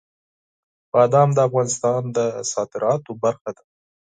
بادام 0.91 1.29
د 1.33 1.39
افغانستان 1.47 2.01
د 2.15 2.17
صادراتو 2.51 3.11
برخه 3.23 3.49
ده. 3.57 3.63